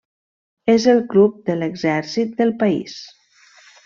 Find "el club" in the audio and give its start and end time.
0.93-1.35